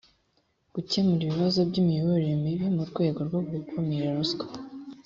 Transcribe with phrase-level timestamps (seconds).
[0.73, 4.45] gukemura ibibazo by imiyoborere mibi mu rwego rwo gukumira ruswa